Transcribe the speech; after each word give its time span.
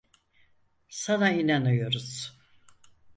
Sana 0.89 1.31
inanıyoruz. 1.33 2.39